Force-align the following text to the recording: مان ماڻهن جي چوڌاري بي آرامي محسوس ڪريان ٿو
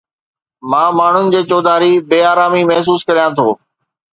مان 0.71 0.87
ماڻهن 0.99 1.29
جي 1.35 1.41
چوڌاري 1.51 1.91
بي 2.09 2.19
آرامي 2.31 2.63
محسوس 2.71 3.01
ڪريان 3.09 3.31
ٿو 3.37 3.47